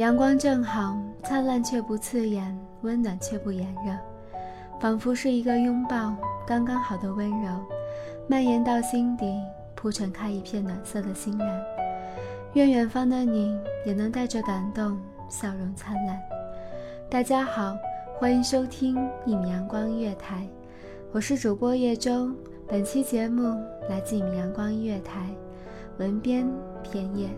[0.00, 3.92] 阳光正好，灿烂却不刺眼，温暖却不炎热，
[4.80, 7.50] 仿佛是一个拥抱，刚刚好的温柔，
[8.26, 9.26] 蔓延到心底，
[9.74, 11.62] 铺陈开一片暖色的欣然。
[12.54, 16.18] 愿远方的你也能带着感动，笑容灿烂。
[17.10, 17.76] 大家好，
[18.18, 20.48] 欢迎收听一米阳光音乐台，
[21.12, 22.30] 我是主播叶舟。
[22.66, 23.54] 本期节目
[23.90, 25.28] 来自一米阳光音乐台，
[25.98, 26.50] 文编
[26.82, 27.28] 偏叶。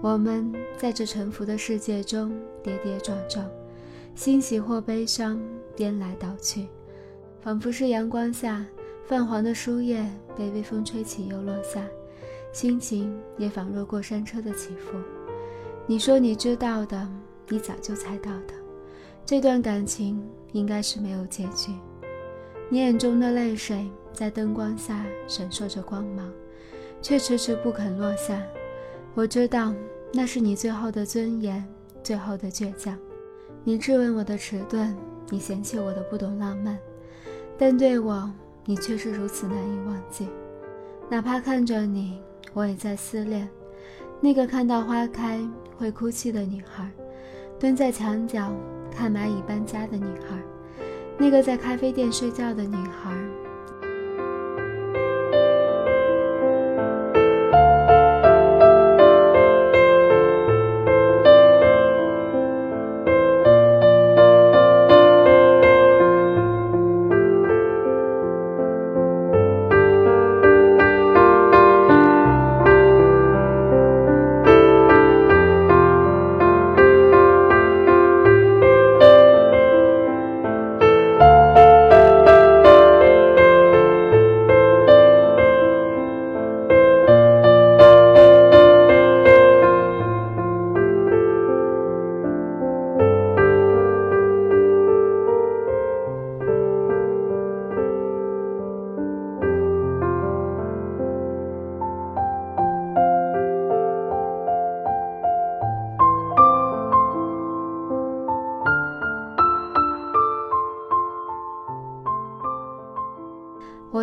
[0.00, 2.32] 我们在这沉浮的世界中
[2.62, 3.44] 跌跌撞撞，
[4.14, 5.40] 欣喜或悲伤，
[5.74, 6.68] 颠来倒去，
[7.40, 8.64] 仿佛是阳光下
[9.06, 11.84] 泛黄的书页被微风吹起又落下，
[12.52, 14.96] 心情也仿若过山车的起伏。
[15.84, 17.08] 你说你知道的，
[17.48, 18.54] 你早就猜到的，
[19.26, 21.72] 这段感情应该是没有结局。
[22.70, 26.30] 你眼中的泪水在灯光下闪烁着光芒，
[27.02, 28.40] 却迟迟不肯落下。
[29.18, 29.74] 我知道。
[30.12, 31.62] 那是你最后的尊严，
[32.04, 32.96] 最后的倔强。
[33.64, 34.96] 你质问我的迟钝，
[35.28, 36.78] 你嫌弃我的不懂浪漫，
[37.58, 38.30] 但对我，
[38.64, 40.28] 你却是如此难以忘记。
[41.10, 42.20] 哪怕看着你，
[42.52, 43.48] 我也在思念
[44.20, 45.40] 那个看到花开
[45.76, 46.88] 会哭泣的女孩，
[47.58, 48.52] 蹲在墙角
[48.88, 50.38] 看蚂蚁搬家的女孩，
[51.18, 53.12] 那个在咖啡店睡觉的女孩。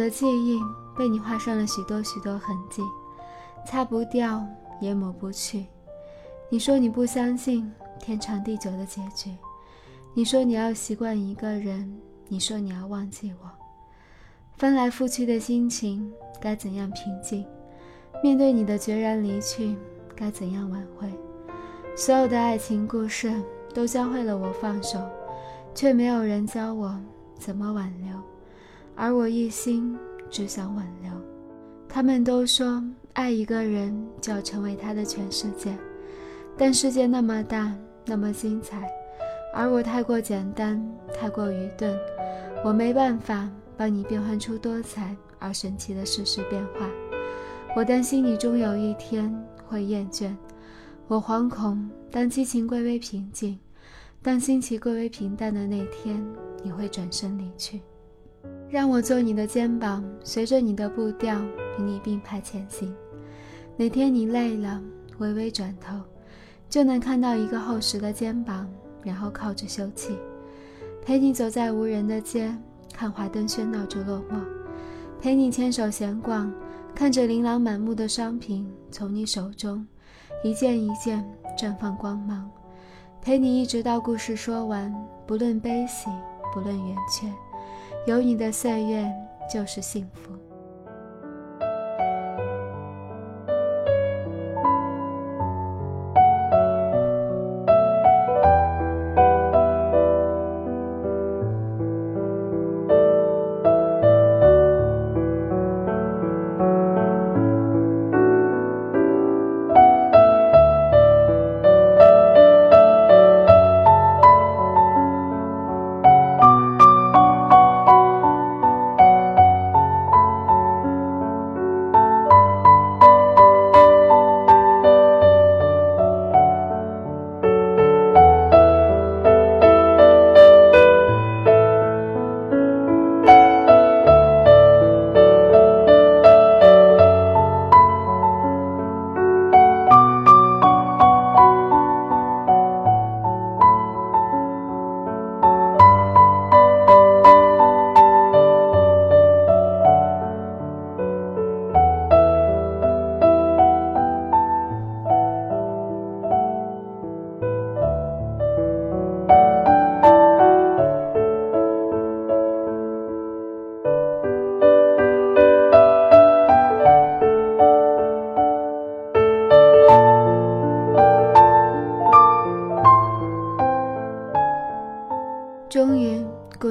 [0.00, 0.58] 的记忆
[0.96, 2.82] 被你画上了许多许多痕迹，
[3.66, 4.42] 擦不掉
[4.80, 5.66] 也抹不去。
[6.48, 9.36] 你说你不相信天长地久的结局，
[10.14, 13.50] 你说你要习惯一个人，你说你要忘记我。
[14.56, 16.10] 翻来覆去的心情
[16.40, 17.46] 该怎样平静？
[18.22, 19.76] 面对你的决然离去，
[20.16, 21.12] 该怎样挽回？
[21.94, 23.30] 所有的爱情故事
[23.74, 24.98] 都教会了我放手，
[25.74, 26.98] 却没有人教我
[27.38, 28.10] 怎么挽留。
[28.94, 29.96] 而我一心
[30.28, 31.10] 只想挽留。
[31.88, 32.82] 他们都说
[33.14, 35.76] 爱一个人就要成为他的全世界，
[36.56, 37.74] 但世界那么大，
[38.06, 38.88] 那么精彩，
[39.52, 40.80] 而我太过简单，
[41.12, 41.98] 太过愚钝，
[42.64, 46.88] 我没办法帮你变换出多彩而神奇的世事变化。
[47.74, 49.32] 我担心你终有一天
[49.66, 50.32] 会厌倦，
[51.08, 53.58] 我惶恐当激情归为平静，
[54.22, 56.24] 当心情归为平淡的那天，
[56.62, 57.80] 你会转身离去。
[58.68, 61.40] 让我做你的肩膀，随着你的步调
[61.78, 62.94] 与你并排前行。
[63.76, 64.80] 哪天你累了，
[65.18, 65.96] 微微转头，
[66.68, 68.68] 就能看到一个厚实的肩膀，
[69.02, 70.12] 然后靠着休憩。
[71.04, 72.54] 陪你走在无人的街，
[72.92, 74.38] 看华灯喧闹着落寞；
[75.20, 76.52] 陪你牵手闲逛，
[76.94, 79.84] 看着琳琅满目的商品从你手中
[80.44, 81.24] 一件一件
[81.58, 82.44] 绽放光芒；
[83.20, 84.94] 陪你一直到故事说完，
[85.26, 86.08] 不论悲喜，
[86.54, 87.26] 不论圆缺。
[88.06, 89.12] 有你的岁月
[89.52, 90.49] 就是幸福。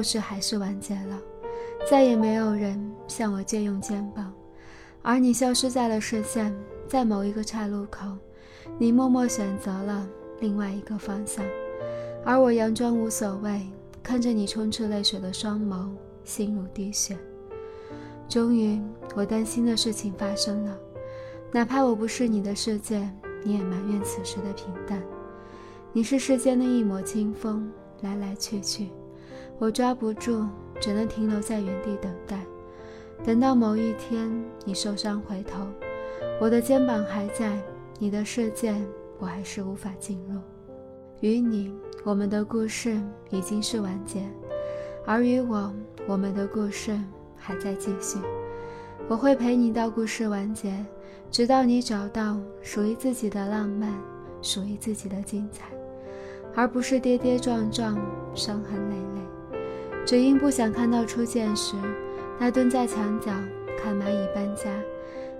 [0.00, 1.20] 故事还是完结了，
[1.86, 4.32] 再也没有人向我借用肩膀，
[5.02, 6.56] 而你消失在了视线，
[6.88, 8.06] 在某一个岔路口，
[8.78, 10.08] 你默默选择了
[10.40, 11.44] 另外一个方向，
[12.24, 13.60] 而我佯装无所谓，
[14.02, 15.90] 看着你充斥泪水的双眸，
[16.24, 17.14] 心如滴血。
[18.26, 18.80] 终于，
[19.14, 20.78] 我担心的事情发生了，
[21.52, 23.06] 哪怕我不是你的世界，
[23.44, 25.02] 你也埋怨此时的平淡。
[25.92, 27.70] 你是世间的一抹清风，
[28.00, 28.88] 来来去去。
[29.60, 30.46] 我抓不住，
[30.80, 32.40] 只能停留在原地等待，
[33.22, 34.32] 等到某一天
[34.64, 35.66] 你受伤回头，
[36.40, 37.62] 我的肩膀还在，
[37.98, 38.74] 你的世界
[39.18, 40.40] 我还是无法进入。
[41.20, 41.74] 与你，
[42.04, 42.98] 我们的故事
[43.28, 44.22] 已经是完结；
[45.04, 45.70] 而与我，
[46.06, 46.98] 我们的故事
[47.36, 48.18] 还在继续。
[49.08, 50.72] 我会陪你到故事完结，
[51.30, 53.92] 直到你找到属于自己的浪漫，
[54.40, 55.66] 属于自己的精彩，
[56.54, 57.98] 而不是跌跌撞撞，
[58.34, 59.20] 伤痕累累。
[60.10, 61.76] 只因不想看到初见时
[62.36, 63.30] 那蹲在墙角
[63.80, 64.64] 看蚂蚁搬家，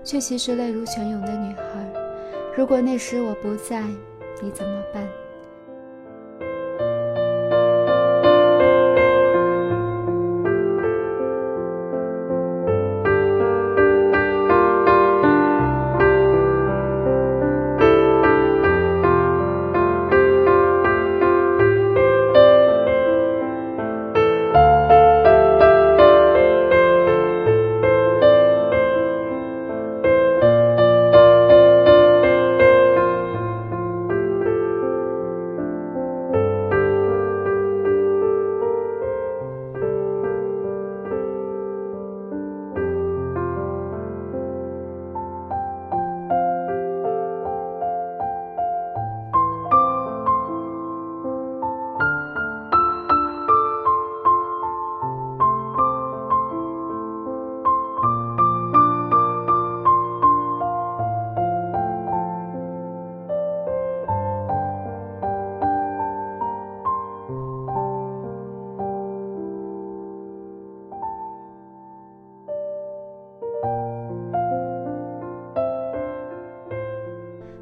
[0.01, 1.93] 却其实泪如泉涌的女孩。
[2.55, 3.83] 如果那时我不在，
[4.41, 5.05] 你怎么办？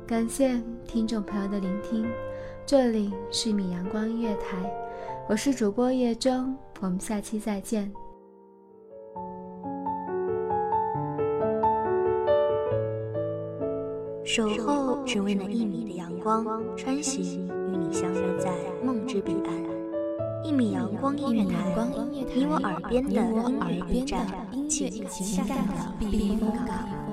[0.10, 2.04] 感谢听众朋友的聆听，
[2.66, 4.58] 这里是米阳光音乐台，
[5.30, 7.94] 我是主播叶中，我们下期再见。
[14.26, 16.44] 守候只为那一米的阳光，
[16.76, 18.52] 穿行与你相约在
[18.84, 20.44] 梦之彼岸。
[20.44, 21.88] 一米阳光音乐台，
[22.34, 24.26] 你我耳边的音乐驿站，
[24.68, 27.09] 情感的避风港。